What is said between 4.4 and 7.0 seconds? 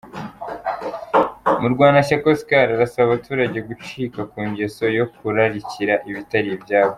ngeso yo kurarikira ibitari ibyabo.